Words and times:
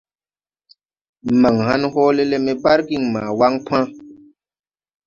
Man 1.41 1.55
hãn 1.67 1.81
hoole 1.93 2.23
le 2.31 2.37
me 2.45 2.53
bargiŋ 2.63 3.03
ma 3.13 3.21
wan 3.39 3.53
pãã. 3.65 3.81